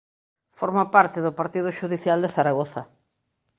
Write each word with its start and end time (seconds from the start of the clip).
Forma 0.59 0.83
parte 0.95 1.17
do 1.25 1.35
partido 1.39 1.69
xudicial 1.79 2.17
de 2.21 2.33
Zaragoza. 2.35 2.81